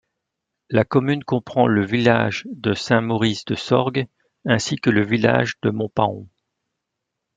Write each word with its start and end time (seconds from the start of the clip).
La 0.71 0.83
commune 0.83 1.23
comprend 1.23 1.67
le 1.67 1.85
village 1.85 2.47
de 2.49 2.73
Saint-Maurice-de-Sorgues 2.73 4.07
ainsi 4.45 4.77
que 4.77 4.89
le 4.89 5.05
village 5.05 5.57
de 5.61 5.69
Montpaon. 5.69 6.27